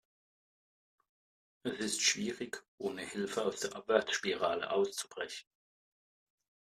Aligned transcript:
Es 1.61 1.73
ist 1.77 2.01
schwierig, 2.01 2.63
ohne 2.79 3.03
Hilfe 3.05 3.45
aus 3.45 3.59
der 3.59 3.75
Abwärtsspirale 3.75 4.71
auszubrechen. 4.71 5.47